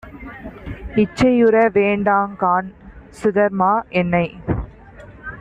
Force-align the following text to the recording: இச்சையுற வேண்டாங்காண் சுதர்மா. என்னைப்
இச்சையுற 0.95 1.55
வேண்டாங்காண் 1.73 2.69
சுதர்மா. 3.23 3.81
என்னைப் 3.89 4.39